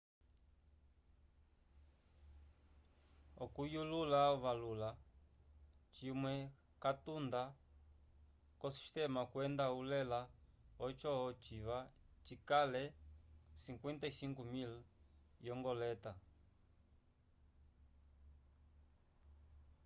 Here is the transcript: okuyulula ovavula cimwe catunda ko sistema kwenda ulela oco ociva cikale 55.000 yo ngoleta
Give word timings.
okuyulula 3.43 4.19
ovavula 4.33 4.89
cimwe 5.95 6.33
catunda 6.83 7.41
ko 8.59 8.67
sistema 8.77 9.21
kwenda 9.31 9.65
ulela 9.79 10.19
oco 10.85 11.09
ociva 11.29 11.77
cikale 12.25 12.83
55.000 13.63 14.73
yo 15.47 15.53
ngoleta 15.59 16.11